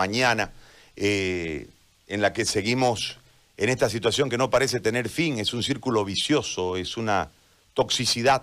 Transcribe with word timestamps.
mañana, 0.00 0.50
eh, 0.96 1.68
en 2.08 2.22
la 2.22 2.32
que 2.32 2.46
seguimos 2.46 3.18
en 3.58 3.68
esta 3.68 3.90
situación 3.90 4.30
que 4.30 4.38
no 4.38 4.48
parece 4.48 4.80
tener 4.80 5.10
fin, 5.10 5.38
es 5.38 5.52
un 5.52 5.62
círculo 5.62 6.06
vicioso, 6.06 6.78
es 6.78 6.96
una 6.96 7.28
toxicidad 7.74 8.42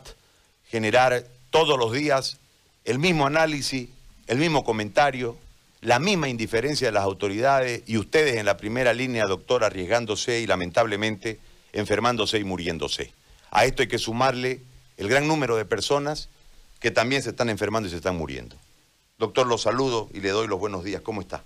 generar 0.70 1.25
todos 1.49 1.79
los 1.79 1.91
días 1.91 2.38
el 2.85 2.99
mismo 2.99 3.25
análisis, 3.25 3.89
el 4.28 4.38
mismo 4.38 4.63
comentario, 4.63 5.35
la 5.81 5.97
misma 5.97 6.29
indiferencia 6.29 6.89
de 6.89 6.91
las 6.91 7.04
autoridades 7.04 7.81
y 7.87 7.97
ustedes 7.97 8.35
en 8.35 8.46
la 8.46 8.58
primera 8.58 8.94
línea, 8.94 9.26
doctor, 9.26 9.63
arriesgándose 9.63 10.42
y 10.42 10.46
lamentablemente 10.46 11.39
enfermándose 11.74 12.37
y 12.37 12.44
muriéndose. 12.44 13.12
A 13.49 13.65
esto 13.65 13.81
hay 13.81 13.87
que 13.87 13.97
sumarle 13.97 14.62
el 14.97 15.10
gran 15.10 15.28
número 15.28 15.58
de 15.58 15.65
personas 15.65 16.30
que 16.80 16.91
también 16.91 17.23
se 17.23 17.31
están 17.31 17.49
enfermando 17.49 17.88
y 17.88 17.91
se 17.91 17.98
están 17.98 18.16
muriendo. 18.16 18.55
Doctor, 19.20 19.48
lo 19.48 19.58
saludo 19.58 20.09
y 20.13 20.20
le 20.20 20.30
doy 20.30 20.48
los 20.48 20.59
buenos 20.59 20.84
días. 20.84 21.02
¿Cómo 21.02 21.22
está? 21.22 21.44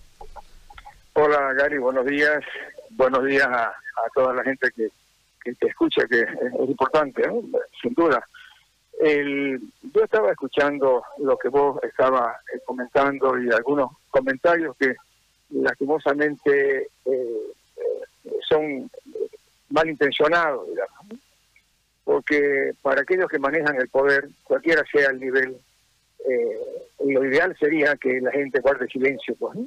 Hola, 1.13 1.53
Gary, 1.53 1.77
buenos 1.77 2.05
días. 2.05 2.43
Buenos 2.89 3.23
días 3.25 3.47
a, 3.47 3.73
toda 4.13 4.33
la 4.33 4.43
gente 4.43 4.69
que, 4.75 4.89
te 5.53 5.67
escucha, 5.67 6.05
que 6.05 6.19
es, 6.19 6.29
importante, 6.67 7.23
sin 7.81 7.93
duda. 7.93 8.27
Yo 8.99 10.03
estaba 10.03 10.31
escuchando 10.31 11.01
lo 11.19 11.37
que 11.37 11.47
vos 11.47 11.81
estabas 11.83 12.35
eh, 12.53 12.59
comentando 12.65 13.39
y 13.41 13.49
algunos 13.51 13.91
comentarios 14.09 14.75
que 14.75 14.93
lastimosamente 15.51 16.89
eh, 17.05 17.51
eh, 17.77 18.31
son 18.49 18.91
malintencionados, 19.69 20.67
digamos. 20.67 21.05
Porque 22.03 22.73
para 22.81 23.03
aquellos 23.03 23.29
que 23.29 23.39
manejan 23.39 23.77
el 23.77 23.87
poder, 23.87 24.27
cualquiera 24.43 24.83
sea 24.91 25.09
el 25.11 25.21
nivel, 25.21 25.57
lo 27.13 27.25
ideal 27.25 27.55
sería 27.59 27.95
que 27.95 28.21
la 28.21 28.31
gente 28.31 28.59
guarde 28.59 28.87
silencio, 28.87 29.35
pues, 29.35 29.57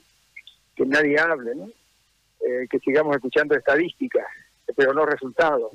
que 0.77 0.87
nadie 0.87 1.19
hable, 1.19 1.55
¿no? 1.55 1.69
Eh, 2.41 2.67
que 2.69 2.79
sigamos 2.80 3.17
escuchando 3.17 3.55
estadísticas, 3.55 4.27
pero 4.77 4.92
no 4.92 5.06
resultados, 5.06 5.72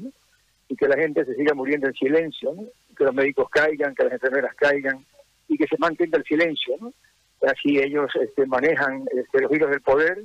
y 0.68 0.76
que 0.76 0.88
la 0.88 0.98
gente 0.98 1.26
se 1.26 1.36
siga 1.36 1.54
muriendo 1.54 1.88
en 1.88 1.94
silencio, 1.94 2.54
que 2.96 3.04
los 3.04 3.14
médicos 3.14 3.50
caigan, 3.50 3.96
que 3.96 4.04
las 4.04 4.14
enfermeras 4.14 4.54
caigan, 4.56 5.06
y 5.48 5.58
que 5.58 5.68
se 5.68 5.78
mantenga 5.80 6.18
el 6.18 6.24
silencio. 6.24 6.76
¿no? 6.80 6.94
Así 7.42 7.80
ellos 7.80 8.12
este, 8.22 8.46
manejan 8.46 9.06
este, 9.16 9.42
los 9.42 9.52
hilos 9.52 9.70
del 9.72 9.82
poder, 9.82 10.20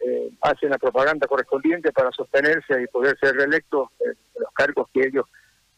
eh, 0.00 0.30
hacen 0.40 0.70
la 0.70 0.78
propaganda 0.78 1.26
correspondiente 1.26 1.92
para 1.92 2.10
sostenerse 2.10 2.82
y 2.82 2.86
poder 2.86 3.18
ser 3.18 3.34
reelectos 3.36 3.88
en 4.00 4.14
los 4.40 4.52
cargos 4.52 4.88
que 4.92 5.06
ellos 5.06 5.26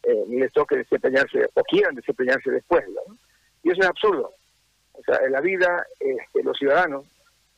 eh, 0.03 0.25
les 0.29 0.53
toque 0.53 0.77
desempeñarse 0.77 1.49
o 1.55 1.63
quieran 1.65 1.95
desempeñarse 1.95 2.51
después. 2.51 2.85
Y 3.63 3.71
eso 3.71 3.81
es 3.81 3.87
absurdo. 3.87 4.33
O 4.99 5.03
sea, 5.05 5.25
en 5.25 5.33
la 5.33 5.41
vida, 5.41 5.87
este, 6.01 6.43
los 6.43 6.57
ciudadanos 6.57 7.07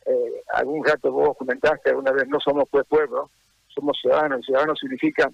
eh, 0.05 0.41
algún 0.53 0.83
rato 0.83 1.11
vos 1.11 1.37
comentaste 1.37 1.89
alguna 1.89 2.11
vez, 2.11 2.27
no 2.27 2.39
somos 2.39 2.67
pues 2.69 2.85
pueblo, 2.87 3.29
somos 3.67 3.97
ciudadanos. 4.01 4.45
Ciudadano 4.45 4.75
significa 4.75 5.29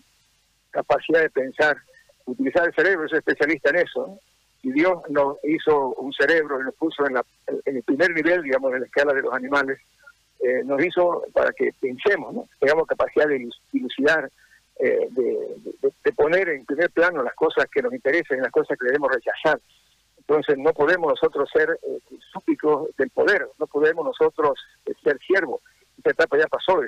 capacidad 0.72 1.22
de 1.22 1.30
pensar, 1.30 1.78
utilizar 2.26 2.67
el 2.67 2.76
cerebro, 2.76 3.08
soy 3.08 3.20
especialista 3.20 3.70
en 3.70 3.78
eso. 3.78 4.20
Y 4.64 4.72
Dios 4.72 4.98
nos 5.09 5.38
hizo 5.44 5.94
un 5.94 6.11
cerebro 6.11 6.59
y 6.59 6.64
nos 6.64 6.76
puso 6.76 7.06
en, 7.06 7.17
el 7.66 7.83
primer 7.83 8.11
nivel, 8.11 8.42
digamos, 8.42 8.72
de 8.73 8.80
la 8.80 8.86
escala 8.86 9.14
de 9.14 9.22
los 9.22 9.33
animales, 9.33 9.80
eh, 10.42 10.64
nos 10.66 10.83
hizo 10.83 11.23
para 11.33 11.52
que 11.52 11.72
pensemos, 11.80 12.50
tengamos 12.59 12.88
capacidad 12.88 13.28
de 13.28 13.48
dilucidar, 13.72 14.30
eh, 14.80 15.08
de, 15.11 16.11
poner 16.14 16.50
en 16.50 16.66
primer 16.66 16.89
plano 16.92 17.22
las 17.22 17.36
cosas 17.36 17.66
que 17.72 17.81
nos 17.81 17.94
interesan 17.94 18.39
y 18.39 18.42
las 18.42 18.52
cosas 18.52 18.78
que 18.78 18.88
debemos 18.88 19.11
rechazar. 19.11 19.59
Entonces 20.27 20.57
no 20.57 20.73
podemos 20.73 21.11
nosotros 21.11 21.47
ser 21.53 21.79
eh, 21.83 21.99
del 22.97 23.09
poder, 23.11 23.47
no 23.59 23.67
podemos 23.67 24.05
nosotros 24.05 24.59
eh, 24.85 24.93
ser 25.03 25.19
siervos. 25.19 25.61
Esta 25.97 26.11
etapa 26.11 26.37
ya 26.37 26.47
pasó, 26.47 26.81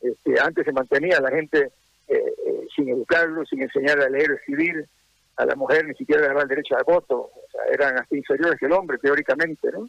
Este, 0.00 0.40
antes 0.40 0.64
se 0.64 0.72
mantenía 0.72 1.20
la 1.20 1.30
gente 1.30 1.70
eh, 2.08 2.34
sin 2.74 2.88
educarlo, 2.88 3.46
sin 3.46 3.62
enseñar 3.62 4.00
a 4.00 4.08
leer 4.08 4.30
y 4.30 4.34
escribir, 4.34 4.88
a 5.36 5.46
la 5.46 5.54
mujer 5.54 5.86
ni 5.86 5.94
siquiera 5.94 6.22
le 6.22 6.28
daba 6.28 6.42
el 6.42 6.48
derecho 6.48 6.76
al 6.76 6.84
voto, 6.84 7.16
o 7.16 7.32
eran 7.72 7.96
hasta 7.98 8.16
inferiores 8.16 8.58
que 8.58 8.66
el 8.66 8.72
hombre, 8.72 8.98
teóricamente, 8.98 9.70
¿no? 9.72 9.88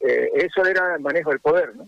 eso 0.00 0.66
era 0.66 0.96
el 0.96 1.00
manejo 1.00 1.30
del 1.30 1.38
poder, 1.38 1.76
¿no? 1.76 1.86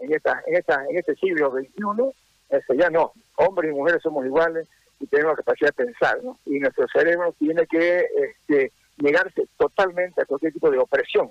En, 0.00 0.12
esta, 0.12 0.42
en, 0.44 0.56
esta, 0.56 0.84
en 0.90 0.98
este 0.98 1.14
siglo 1.14 1.52
XXI, 1.52 2.76
ya 2.76 2.90
no, 2.90 3.12
hombres 3.36 3.70
y 3.70 3.74
mujeres 3.74 4.02
somos 4.02 4.26
iguales 4.26 4.66
y 4.98 5.06
tenemos 5.06 5.34
la 5.34 5.36
capacidad 5.36 5.68
de 5.68 5.84
pensar, 5.84 6.20
¿no? 6.24 6.36
Y 6.46 6.58
nuestro 6.58 6.88
cerebro 6.88 7.32
tiene 7.38 7.64
que... 7.68 8.04
Este, 8.16 8.72
negarse 8.98 9.48
totalmente 9.56 10.22
a 10.22 10.26
cualquier 10.26 10.52
tipo 10.52 10.70
de 10.70 10.78
opresión 10.78 11.30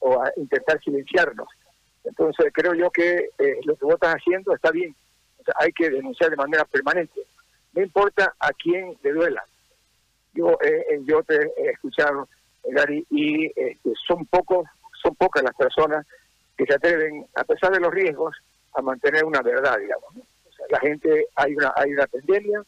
o 0.00 0.22
a 0.22 0.32
intentar 0.36 0.80
silenciarnos. 0.82 1.48
Entonces 2.04 2.52
creo 2.52 2.74
yo 2.74 2.90
que 2.90 3.30
eh, 3.38 3.60
lo 3.64 3.76
que 3.76 3.84
vos 3.84 3.94
estás 3.94 4.16
haciendo 4.16 4.54
está 4.54 4.70
bien. 4.70 4.94
hay 5.56 5.72
que 5.72 5.90
denunciar 5.90 6.30
de 6.30 6.36
manera 6.36 6.64
permanente. 6.64 7.20
No 7.72 7.82
importa 7.82 8.34
a 8.38 8.50
quién 8.52 8.96
le 9.02 9.12
duela. 9.12 9.44
Yo, 10.32 10.52
eh, 10.62 10.86
eh, 10.90 11.00
yo 11.04 11.22
te 11.22 11.34
he 11.56 11.70
escuchado, 11.70 12.28
Gary, 12.64 13.04
y 13.10 13.46
este, 13.46 13.92
son 14.06 14.26
pocos, 14.26 14.68
son 15.02 15.14
pocas 15.16 15.42
las 15.42 15.54
personas 15.54 16.06
que 16.56 16.66
se 16.66 16.74
atreven, 16.74 17.26
a 17.34 17.44
pesar 17.44 17.72
de 17.72 17.80
los 17.80 17.92
riesgos, 17.92 18.36
a 18.74 18.82
mantener 18.82 19.24
una 19.24 19.42
verdad, 19.42 19.76
digamos. 19.78 20.14
la 20.68 20.78
gente, 20.78 21.26
hay 21.34 21.54
una, 21.54 21.72
hay 21.74 21.92
una 21.92 22.06
pandemia, 22.06 22.62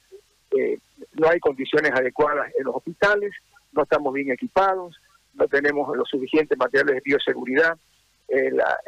no 1.13 1.29
hay 1.29 1.39
condiciones 1.41 1.93
adecuadas 1.93 2.51
en 2.59 2.65
los 2.65 2.77
hospitales, 2.77 3.33
no 3.73 3.83
estamos 3.83 4.13
bien 4.13 4.31
equipados, 4.31 5.01
no 5.35 5.49
tenemos 5.49 5.97
los 5.97 6.09
suficientes 6.09 6.57
materiales 6.59 6.97
de 6.97 7.03
bioseguridad, 7.05 7.77
eh, 8.29 8.51
la, 8.51 8.79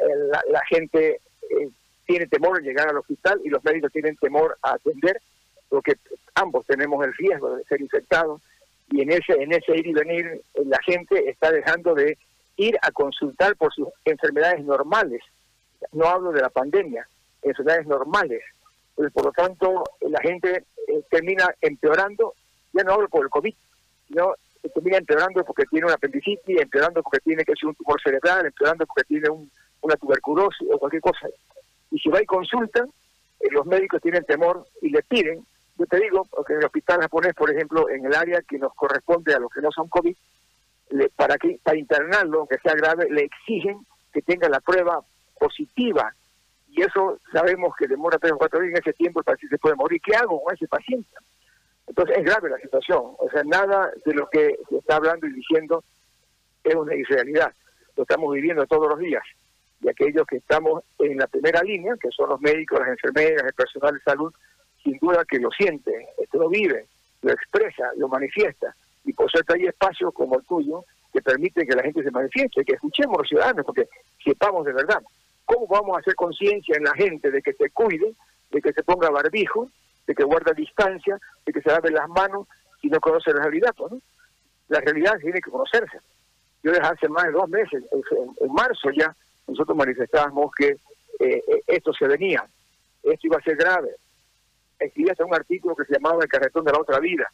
la, 0.49 0.61
gente 0.67 1.21
eh, 1.51 1.69
tiene 2.05 2.25
temor 2.25 2.57
de 2.57 2.67
llegar 2.67 2.89
al 2.89 2.97
hospital 2.97 3.39
y 3.43 3.49
los 3.49 3.63
médicos 3.63 3.91
tienen 3.91 4.15
temor 4.15 4.57
a 4.63 4.73
atender, 4.73 5.21
porque 5.69 5.93
ambos 6.33 6.65
tenemos 6.65 7.05
el 7.05 7.13
riesgo 7.13 7.55
de 7.55 7.63
ser 7.65 7.81
infectados 7.81 8.41
y 8.91 9.01
en 9.01 9.11
ese, 9.11 9.33
en 9.33 9.51
ese 9.51 9.77
ir 9.77 9.85
y 9.85 9.93
venir 9.93 10.25
eh, 10.25 10.41
la 10.65 10.79
gente 10.83 11.29
está 11.29 11.51
dejando 11.51 11.93
de 11.93 12.17
ir 12.57 12.75
a 12.81 12.91
consultar 12.91 13.55
por 13.55 13.73
sus 13.73 13.89
enfermedades 14.05 14.63
normales. 14.63 15.21
No 15.91 16.07
hablo 16.07 16.31
de 16.31 16.41
la 16.41 16.49
pandemia, 16.49 17.07
enfermedades 17.43 17.85
normales. 17.85 18.41
Por 18.95 19.25
lo 19.25 19.31
tanto, 19.33 19.83
la 20.01 20.21
gente 20.21 20.63
termina 21.11 21.53
empeorando, 21.61 22.33
ya 22.71 22.83
no 22.83 22.93
hablo 22.93 23.09
por 23.09 23.25
el 23.25 23.29
COVID, 23.29 23.53
sino 24.07 24.35
termina 24.69 24.97
empeorando 24.97 25.43
porque 25.43 25.65
tiene 25.65 25.85
una 25.85 25.95
apendicitis, 25.95 26.61
empeorando 26.61 27.03
porque 27.03 27.19
tiene 27.19 27.43
que 27.43 27.53
ser 27.55 27.69
un 27.69 27.75
tumor 27.75 28.01
cerebral, 28.01 28.45
empeorando 28.45 28.85
porque 28.85 29.03
tiene 29.03 29.29
una 29.81 29.95
tuberculosis 29.95 30.67
o 30.71 30.77
cualquier 30.77 31.01
cosa. 31.01 31.27
Y 31.91 31.99
si 31.99 32.09
va 32.09 32.21
y 32.21 32.25
consulta, 32.25 32.85
eh, 33.39 33.47
los 33.51 33.65
médicos 33.65 34.01
tienen 34.01 34.25
temor 34.25 34.65
y 34.81 34.89
le 34.89 35.03
piden, 35.03 35.45
yo 35.77 35.85
te 35.85 35.99
digo, 35.99 36.25
porque 36.31 36.53
en 36.53 36.59
el 36.59 36.65
hospital 36.65 37.01
japonés, 37.01 37.33
por 37.33 37.51
ejemplo, 37.51 37.89
en 37.89 38.05
el 38.05 38.15
área 38.15 38.41
que 38.41 38.57
nos 38.57 38.73
corresponde 38.73 39.33
a 39.33 39.39
los 39.39 39.51
que 39.51 39.61
no 39.61 39.71
son 39.71 39.89
COVID, 39.89 40.15
para, 41.15 41.37
que, 41.37 41.59
para 41.63 41.77
internarlo, 41.77 42.39
aunque 42.39 42.57
sea 42.59 42.73
grave, 42.73 43.07
le 43.09 43.23
exigen 43.23 43.85
que 44.13 44.21
tenga 44.21 44.47
la 44.49 44.59
prueba 44.61 45.01
positiva. 45.39 46.13
Y 46.69 46.81
eso 46.81 47.19
sabemos 47.31 47.73
que 47.77 47.87
demora 47.87 48.17
tres 48.17 48.33
o 48.33 48.37
cuatro 48.37 48.61
días 48.61 48.73
en 48.73 48.81
ese 48.81 48.93
tiempo 48.93 49.19
el 49.19 49.25
paciente 49.25 49.57
puede 49.57 49.75
morir. 49.75 50.01
¿Qué 50.01 50.15
hago 50.15 50.41
con 50.41 50.53
ese 50.53 50.67
paciente? 50.67 51.09
Entonces 51.87 52.17
es 52.17 52.23
grave 52.25 52.49
la 52.49 52.57
situación, 52.57 53.01
o 53.17 53.29
sea, 53.31 53.43
nada 53.43 53.91
de 54.05 54.13
lo 54.13 54.27
que 54.29 54.57
se 54.69 54.77
está 54.77 54.95
hablando 54.95 55.27
y 55.27 55.33
diciendo 55.33 55.83
es 56.63 56.75
una 56.75 56.95
irrealidad, 56.95 57.53
lo 57.95 58.03
estamos 58.03 58.33
viviendo 58.33 58.65
todos 58.65 58.89
los 58.89 58.99
días. 58.99 59.23
Y 59.81 59.89
aquellos 59.89 60.25
que 60.25 60.37
estamos 60.37 60.83
en 60.99 61.17
la 61.17 61.27
primera 61.27 61.61
línea, 61.61 61.93
que 62.01 62.09
son 62.09 62.29
los 62.29 62.41
médicos, 62.41 62.79
las 62.79 62.89
enfermeras, 62.89 63.43
el 63.43 63.53
personal 63.53 63.93
de 63.93 63.99
salud, 64.01 64.33
sin 64.83 64.97
duda 64.99 65.25
que 65.25 65.39
lo 65.39 65.51
sienten, 65.51 66.05
esto 66.17 66.39
lo 66.39 66.49
vive, 66.49 66.87
lo 67.21 67.31
expresa, 67.31 67.91
lo 67.97 68.07
manifiesta. 68.07 68.75
Y 69.03 69.13
por 69.13 69.29
suerte 69.29 69.53
hay 69.53 69.67
espacios 69.67 70.13
como 70.13 70.37
el 70.37 70.45
tuyo 70.45 70.85
que 71.13 71.21
permiten 71.21 71.67
que 71.67 71.75
la 71.75 71.83
gente 71.83 72.03
se 72.03 72.11
manifieste, 72.11 72.65
que 72.65 72.73
escuchemos 72.73 73.15
a 73.15 73.19
los 73.19 73.27
ciudadanos, 73.27 73.65
porque 73.65 73.87
sepamos 74.23 74.65
de 74.65 74.73
verdad. 74.73 75.01
¿Cómo 75.45 75.67
vamos 75.67 75.95
a 75.95 75.99
hacer 75.99 76.15
conciencia 76.15 76.75
en 76.75 76.83
la 76.83 76.93
gente 76.93 77.29
de 77.29 77.41
que 77.41 77.53
se 77.53 77.69
cuide, 77.69 78.13
de 78.51 78.61
que 78.61 78.73
se 78.73 78.83
ponga 78.83 79.09
barbijo, 79.11 79.69
de 80.07 80.15
que 80.15 80.23
guarda 80.23 80.53
distancia, 80.53 81.19
de 81.45 81.53
que 81.53 81.61
se 81.61 81.69
lave 81.69 81.91
las 81.91 82.07
manos 82.09 82.47
y 82.81 82.89
no 82.89 82.99
conoce 82.99 83.33
la 83.33 83.43
realidad. 83.43 83.73
Pues, 83.75 83.91
¿no? 83.91 84.01
La 84.69 84.79
realidad 84.79 85.17
tiene 85.19 85.41
que 85.41 85.51
conocerse. 85.51 85.99
Yo 86.63 86.71
desde 86.71 86.87
hace 86.87 87.07
más 87.09 87.25
de 87.25 87.31
dos 87.31 87.47
meses, 87.49 87.83
en, 87.91 88.53
marzo 88.53 88.89
ya, 88.91 89.15
nosotros 89.47 89.77
manifestábamos 89.77 90.51
que 90.55 90.69
eh, 91.19 91.43
eh, 91.47 91.61
esto 91.67 91.93
se 91.93 92.07
venía, 92.07 92.43
esto 93.03 93.27
iba 93.27 93.37
a 93.37 93.43
ser 93.43 93.55
grave. 93.55 93.95
Escribí 94.79 95.09
hasta 95.09 95.25
un 95.25 95.35
artículo 95.35 95.75
que 95.75 95.85
se 95.85 95.93
llamaba 95.93 96.23
El 96.23 96.29
carretón 96.29 96.65
de 96.65 96.71
la 96.71 96.79
otra 96.79 96.99
vida, 96.99 97.31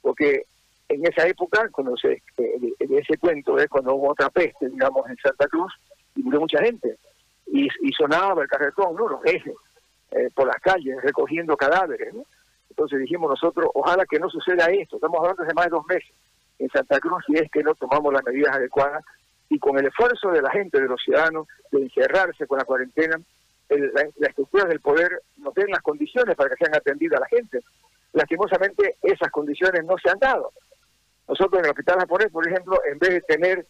porque 0.00 0.44
en 0.88 1.04
esa 1.06 1.26
época, 1.26 1.68
cuando 1.70 1.96
se, 1.96 2.12
eh, 2.12 2.74
en 2.78 2.98
ese 2.98 3.18
cuento 3.18 3.58
es 3.58 3.68
cuando 3.68 3.94
hubo 3.94 4.12
otra 4.12 4.30
peste, 4.30 4.68
digamos, 4.68 5.08
en 5.10 5.16
Santa 5.16 5.46
Cruz, 5.48 5.72
y 6.14 6.22
murió 6.22 6.40
mucha 6.40 6.62
gente, 6.62 6.96
y, 7.46 7.68
sonaba 7.96 8.42
el 8.42 8.48
carretón, 8.48 8.94
¿no? 8.94 9.08
Los 9.08 9.24
ejes 9.24 9.54
eh, 10.10 10.30
por 10.34 10.46
las 10.46 10.60
calles 10.60 11.02
recogiendo 11.02 11.56
cadáveres. 11.56 12.14
Entonces 12.70 13.00
dijimos 13.00 13.30
nosotros, 13.30 13.70
ojalá 13.74 14.04
que 14.06 14.18
no 14.18 14.28
suceda 14.30 14.66
esto. 14.66 14.96
Estamos 14.96 15.18
hablando 15.20 15.44
de 15.44 15.54
más 15.54 15.64
de 15.66 15.70
dos 15.70 15.86
meses 15.86 16.10
en 16.58 16.68
Santa 16.70 16.98
Cruz 17.00 17.24
y 17.28 17.38
es 17.38 17.50
que 17.50 17.62
no 17.62 17.74
tomamos 17.74 18.12
las 18.12 18.24
medidas 18.24 18.56
adecuadas 18.56 19.04
y 19.48 19.58
con 19.58 19.78
el 19.78 19.86
esfuerzo 19.86 20.30
de 20.30 20.42
la 20.42 20.50
gente, 20.50 20.80
de 20.80 20.88
los 20.88 21.00
ciudadanos, 21.02 21.46
de 21.72 21.82
encerrarse 21.82 22.46
con 22.46 22.58
la 22.58 22.64
cuarentena, 22.64 23.18
las 23.68 24.30
estructuras 24.30 24.68
del 24.68 24.80
poder 24.80 25.22
nos 25.36 25.54
den 25.54 25.70
las 25.70 25.82
condiciones 25.82 26.34
para 26.36 26.50
que 26.50 26.64
sean 26.64 26.74
atendidas 26.74 27.18
a 27.18 27.20
la 27.20 27.28
gente. 27.28 27.60
Lastimosamente, 28.12 28.96
esas 29.02 29.30
condiciones 29.30 29.84
no 29.84 29.96
se 30.02 30.10
han 30.10 30.18
dado. 30.18 30.52
Nosotros 31.28 31.58
en 31.58 31.66
el 31.66 31.70
Hospital 31.70 31.98
Japonés, 32.00 32.32
por 32.32 32.48
ejemplo, 32.48 32.80
en 32.90 32.98
vez 32.98 33.10
de 33.10 33.20
tener, 33.22 33.66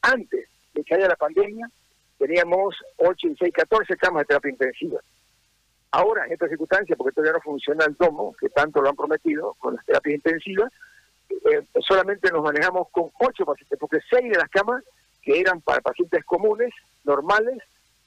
antes 0.00 0.48
de 0.72 0.84
que 0.84 0.94
haya 0.94 1.08
la 1.08 1.16
pandemia, 1.16 1.68
teníamos 2.18 2.74
8 2.96 3.28
y 3.28 3.36
6, 3.36 3.52
14 3.52 3.96
camas 3.96 4.22
de 4.22 4.26
terapia 4.26 4.50
intensiva. 4.50 5.00
Ahora, 5.92 6.26
en 6.26 6.32
estas 6.32 6.48
circunstancias, 6.48 6.96
porque 6.96 7.14
todavía 7.14 7.34
no 7.34 7.40
funciona 7.40 7.84
el 7.84 7.94
domo, 7.94 8.34
que 8.40 8.48
tanto 8.48 8.80
lo 8.80 8.88
han 8.88 8.96
prometido 8.96 9.54
con 9.58 9.76
las 9.76 9.84
terapias 9.84 10.16
intensivas, 10.16 10.72
eh, 11.30 11.64
solamente 11.80 12.30
nos 12.30 12.42
manejamos 12.42 12.88
con 12.90 13.10
8 13.20 13.44
pacientes, 13.44 13.78
porque 13.78 13.98
6 14.10 14.30
de 14.30 14.38
las 14.38 14.48
camas 14.48 14.82
que 15.22 15.38
eran 15.38 15.60
para 15.60 15.80
pacientes 15.80 16.24
comunes, 16.24 16.72
normales, 17.04 17.58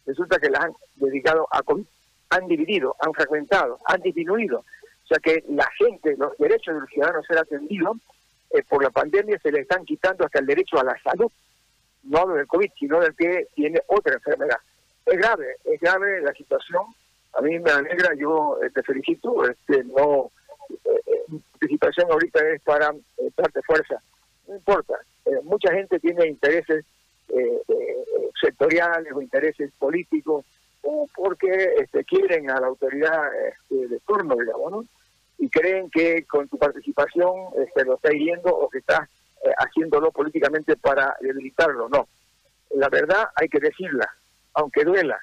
resulta 0.06 0.40
que 0.40 0.50
las 0.50 0.66
han 0.66 0.74
dedicado 0.96 1.48
a 1.52 1.62
han 2.30 2.48
dividido, 2.48 2.96
han 3.00 3.14
fragmentado, 3.14 3.80
han 3.86 4.02
disminuido. 4.02 4.60
O 4.60 5.08
sea 5.08 5.20
que 5.20 5.44
la 5.50 5.70
gente, 5.78 6.16
los 6.18 6.36
derechos 6.38 6.74
de 6.74 6.82
los 6.82 6.90
ciudadanos 6.90 7.26
ser 7.28 7.38
atendidos 7.38 7.98
eh, 8.50 8.64
por 8.68 8.84
la 8.84 8.90
pandemia 8.90 9.40
se 9.40 9.52
le 9.52 9.62
están 9.62 9.86
quitando 9.86 10.26
hasta 10.26 10.40
el 10.40 10.48
derecho 10.48 10.80
a 10.80 10.84
la 10.84 11.00
salud, 11.02 11.32
no 12.04 12.26
del 12.28 12.48
COVID, 12.48 12.72
sino 12.78 13.00
del 13.00 13.16
que 13.16 13.48
tiene 13.54 13.82
otra 13.88 14.16
enfermedad. 14.16 14.58
Es 15.06 15.18
grave, 15.18 15.58
es 15.66 15.80
grave 15.80 16.22
la 16.22 16.34
situación. 16.34 16.84
A 17.38 17.42
mí 17.42 17.60
me 17.60 17.72
alegra, 17.72 18.14
yo 18.16 18.58
eh, 18.64 18.70
te 18.70 18.84
felicito, 18.84 19.48
este, 19.48 19.84
no, 19.84 20.32
eh, 20.70 21.24
mi 21.28 21.40
participación 21.40 22.12
ahorita 22.12 22.48
es 22.50 22.62
para 22.62 22.94
darte 23.36 23.62
fuerza. 23.64 24.02
No 24.48 24.56
importa, 24.56 24.96
mucha 25.44 25.74
gente 25.74 26.00
tiene 26.00 26.28
intereses 26.28 26.86
sectoriales 28.40 29.12
o 29.12 29.22
intereses 29.22 29.72
políticos 29.80 30.46
o 30.86 31.08
porque 31.16 31.74
este, 31.78 32.04
quieren 32.06 32.50
a 32.52 32.60
la 32.60 32.68
autoridad 32.68 33.22
este, 33.48 33.88
de 33.88 34.00
turno, 34.02 34.36
digamos, 34.36 34.72
¿no? 34.72 34.86
Y 35.40 35.50
creen 35.50 35.90
que 35.90 36.24
con 36.26 36.48
tu 36.48 36.58
participación 36.58 37.32
este, 37.66 37.84
lo 37.84 37.96
está 37.96 38.14
hiriendo 38.14 38.56
o 38.56 38.70
que 38.70 38.78
está 38.78 39.10
eh, 39.44 39.50
haciéndolo 39.58 40.12
políticamente 40.12 40.78
para 40.78 41.16
debilitarlo. 41.20 41.90
No. 41.90 42.08
La 42.76 42.90
verdad 42.90 43.30
hay 43.36 43.50
que 43.50 43.60
decirla, 43.60 44.08
aunque 44.54 44.84
duela, 44.84 45.20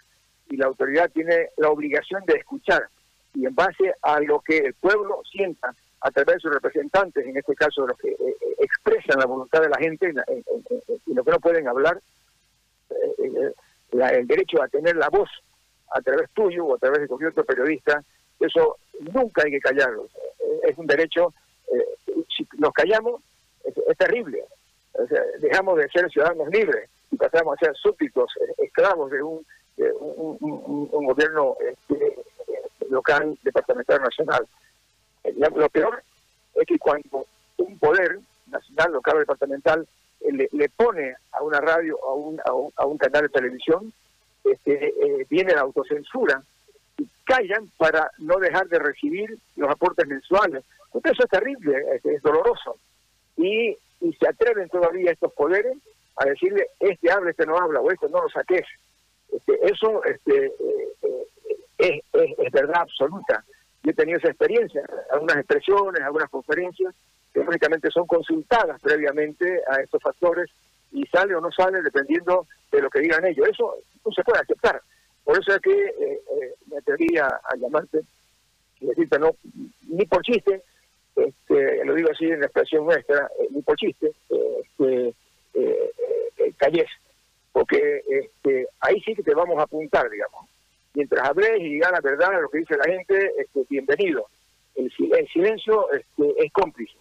y 0.52 0.56
la 0.58 0.66
autoridad 0.66 1.10
tiene 1.10 1.48
la 1.56 1.70
obligación 1.70 2.22
de 2.26 2.34
escuchar 2.34 2.86
y 3.34 3.46
en 3.46 3.54
base 3.54 3.94
a 4.02 4.20
lo 4.20 4.40
que 4.40 4.58
el 4.58 4.74
pueblo 4.74 5.22
sienta 5.30 5.74
a 6.02 6.10
través 6.10 6.34
de 6.36 6.40
sus 6.40 6.52
representantes, 6.52 7.26
en 7.26 7.36
este 7.36 7.54
caso 7.54 7.86
los 7.86 7.96
que 7.96 8.10
eh, 8.10 8.16
eh, 8.20 8.54
expresan 8.58 9.18
la 9.18 9.24
voluntad 9.24 9.62
de 9.62 9.70
la 9.70 9.78
gente 9.78 10.12
y 11.06 11.14
lo 11.14 11.24
que 11.24 11.30
no 11.30 11.40
pueden 11.40 11.68
hablar, 11.68 11.98
el 13.92 14.26
derecho 14.26 14.62
a 14.62 14.68
tener 14.68 14.96
la 14.96 15.08
voz 15.08 15.30
a 15.94 16.02
través 16.02 16.28
tuyo 16.32 16.66
o 16.66 16.74
a 16.74 16.78
través 16.78 17.00
de 17.00 17.08
cualquier 17.08 17.30
otro 17.30 17.44
periodista, 17.44 18.02
eso 18.38 18.76
nunca 19.00 19.42
hay 19.44 19.52
que 19.52 19.60
callarlo. 19.60 20.08
Es 20.64 20.76
un 20.76 20.86
derecho, 20.86 21.32
eh, 21.72 21.84
si 22.36 22.46
nos 22.58 22.72
callamos, 22.72 23.22
es, 23.64 23.96
terrible. 23.96 24.44
dejamos 25.38 25.78
de 25.78 25.88
ser 25.88 26.10
ciudadanos 26.10 26.48
libres 26.48 26.90
y 27.10 27.16
pasamos 27.16 27.56
a 27.56 27.64
ser 27.64 27.76
súbditos, 27.76 28.30
eh, 28.40 28.64
esclavos 28.64 29.10
de 29.10 29.22
un, 29.22 29.46
un, 30.02 31.06
gobierno 31.06 31.56
este, 31.60 32.16
local, 32.90 33.38
departamental, 33.42 34.02
nacional. 34.02 34.46
Eh, 35.24 35.34
lo 35.36 35.68
peor 35.68 36.02
es 36.54 36.66
que 36.66 36.78
cuando 36.78 37.26
un 37.58 37.78
poder 37.78 38.18
nacional, 38.46 38.92
local 38.92 39.16
o 39.16 39.20
departamental 39.20 39.86
le, 40.30 40.68
pone 40.70 41.14
a 41.32 41.42
una 41.42 41.60
radio 41.60 41.98
a 42.04 42.14
un, 42.14 42.40
a 42.76 42.86
un, 42.86 42.98
canal 42.98 43.22
de 43.22 43.28
televisión, 43.28 43.92
este, 44.44 44.88
eh, 44.88 45.26
viene 45.28 45.54
la 45.54 45.62
autocensura 45.62 46.42
y 46.98 47.08
callan 47.24 47.70
para 47.76 48.10
no 48.18 48.38
dejar 48.38 48.68
de 48.68 48.78
recibir 48.78 49.36
los 49.56 49.70
aportes 49.70 50.06
mensuales. 50.06 50.64
Entonces 50.86 51.12
eso 51.12 51.24
es 51.24 51.30
terrible, 51.30 52.00
es, 52.04 52.22
doloroso. 52.22 52.76
Y, 53.36 53.76
se 54.18 54.28
atreven 54.28 54.68
todavía 54.68 55.12
estos 55.12 55.32
poderes 55.32 55.76
a 56.16 56.24
decirle, 56.24 56.66
este 56.80 57.10
habla, 57.12 57.30
este 57.30 57.46
no 57.46 57.56
habla, 57.56 57.80
o 57.80 57.88
esto 57.88 58.08
no 58.08 58.20
lo 58.20 58.28
saques. 58.28 58.66
Este, 59.32 59.58
eso 59.62 60.04
este, 60.04 60.46
eh, 60.46 60.92
eh, 61.02 62.02
es, 62.12 62.38
es, 62.38 62.52
verdad 62.52 62.82
absoluta. 62.82 63.44
Yo 63.82 63.90
he 63.90 63.94
tenido 63.94 64.18
esa 64.18 64.28
experiencia, 64.28 64.82
algunas 65.10 65.38
expresiones, 65.38 66.02
algunas 66.02 66.28
conferencias, 66.28 66.94
que 67.32 67.40
únicamente 67.40 67.90
son 67.90 68.06
consultadas 68.06 68.80
previamente 68.80 69.60
a 69.68 69.80
estos 69.80 70.02
factores 70.02 70.50
y 70.92 71.06
sale 71.06 71.34
o 71.34 71.40
no 71.40 71.50
sale 71.50 71.82
dependiendo 71.82 72.46
de 72.70 72.82
lo 72.82 72.90
que 72.90 73.00
digan 73.00 73.24
ellos. 73.24 73.48
Eso 73.48 73.76
no 74.04 74.12
se 74.12 74.22
puede 74.22 74.40
aceptar. 74.40 74.80
Por 75.24 75.38
eso 75.38 75.54
es 75.54 75.60
que 75.60 75.72
eh, 75.72 76.20
me 76.66 76.78
atrevería 76.78 77.26
a 77.26 77.56
llamarte 77.56 78.00
y 78.80 78.86
decirte, 78.86 79.18
no, 79.18 79.30
ni 79.88 80.04
por 80.04 80.22
chiste, 80.22 80.62
este, 81.16 81.84
lo 81.84 81.94
digo 81.94 82.10
así 82.10 82.26
en 82.26 82.40
la 82.40 82.46
expresión 82.46 82.84
nuestra, 82.84 83.30
ni 83.50 83.62
por 83.62 83.76
chiste, 83.76 84.12
este, 84.60 85.14
calles, 86.58 86.88
porque 87.62 88.02
este, 88.08 88.66
ahí 88.80 89.00
sí 89.02 89.14
que 89.14 89.22
te 89.22 89.34
vamos 89.34 89.56
a 89.60 89.62
apuntar, 89.62 90.10
digamos. 90.10 90.48
Mientras 90.94 91.28
hables 91.28 91.60
y 91.60 91.74
digas 91.74 91.92
la 91.92 92.00
verdad 92.00 92.34
a 92.34 92.40
lo 92.40 92.48
que 92.48 92.58
dice 92.58 92.76
la 92.76 92.92
gente, 92.92 93.32
este, 93.38 93.64
bienvenido. 93.70 94.26
El, 94.74 94.92
el 95.16 95.28
silencio 95.28 95.86
este, 95.92 96.44
es 96.44 96.52
cómplice 96.52 96.96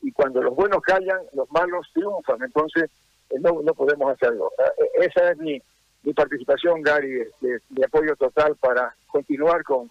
y 0.00 0.12
cuando 0.12 0.42
los 0.42 0.54
buenos 0.54 0.80
callan, 0.80 1.20
los 1.34 1.50
malos 1.50 1.86
triunfan. 1.92 2.42
Entonces, 2.42 2.90
eh, 3.28 3.36
no, 3.40 3.60
no 3.62 3.74
podemos 3.74 4.10
hacerlo. 4.10 4.50
Eh, 4.58 5.06
esa 5.06 5.32
es 5.32 5.36
mi, 5.36 5.60
mi 6.02 6.14
participación, 6.14 6.80
Gary, 6.80 7.24
de, 7.40 7.84
apoyo 7.84 8.16
total 8.16 8.56
para 8.56 8.94
continuar 9.06 9.62
con, 9.64 9.90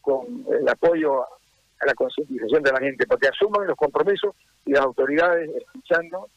con 0.00 0.44
el 0.50 0.68
apoyo 0.68 1.22
a 1.22 1.86
la 1.86 1.94
concientización 1.94 2.64
de 2.64 2.72
la 2.72 2.80
gente, 2.80 3.06
porque 3.06 3.28
asuman 3.28 3.68
los 3.68 3.76
compromisos 3.76 4.34
y 4.66 4.72
las 4.72 4.82
autoridades, 4.82 5.48
escuchando, 5.54 6.28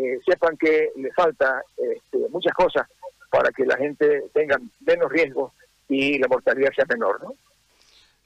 eh, 0.00 0.18
sepan 0.24 0.56
que 0.56 0.92
le 0.96 1.12
falta 1.12 1.62
este, 1.76 2.18
muchas 2.30 2.54
cosas 2.54 2.88
para 3.30 3.50
que 3.52 3.66
la 3.66 3.76
gente 3.76 4.24
tenga 4.32 4.58
menos 4.80 5.10
riesgo 5.10 5.52
y 5.88 6.18
la 6.18 6.26
mortalidad 6.26 6.70
sea 6.74 6.86
menor. 6.88 7.22
¿no? 7.22 7.34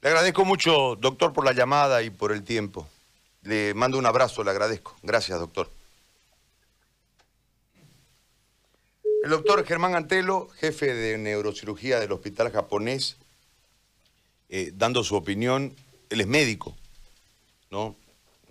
Le 0.01 0.09
agradezco 0.09 0.45
mucho, 0.45 0.95
doctor, 0.97 1.33
por 1.33 1.45
la 1.45 1.53
llamada 1.53 2.03
y 2.03 2.11
por 2.11 2.31
el 2.31 2.45
tiempo. 2.45 2.87
Le 3.43 3.75
mando 3.75 3.99
un 3.99 4.07
abrazo, 4.07 4.45
le 4.45 4.51
agradezco. 4.51 4.97
Gracias, 5.03 5.39
doctor. 5.41 5.69
El 9.25 9.31
doctor 9.31 9.65
Germán 9.65 9.95
Antelo, 9.95 10.49
jefe 10.57 10.95
de 10.95 11.19
neurocirugía 11.19 11.99
del 11.99 12.13
Hospital 12.13 12.53
Japonés, 12.53 13.17
eh, 14.49 14.71
dando 14.75 15.03
su 15.03 15.17
opinión. 15.17 15.75
Él 16.11 16.21
es 16.21 16.27
médico, 16.27 16.77
¿no? 17.71 17.97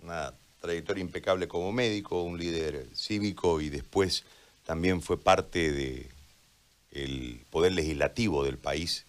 Una 0.02 0.34
trayectoria 0.64 1.02
impecable 1.02 1.46
como 1.46 1.72
médico, 1.72 2.22
un 2.22 2.38
líder 2.38 2.88
cívico 2.94 3.60
y 3.60 3.68
después 3.68 4.24
también 4.64 5.02
fue 5.02 5.18
parte 5.18 6.08
del 6.90 7.40
poder 7.50 7.72
legislativo 7.72 8.44
del 8.44 8.56
país 8.56 9.04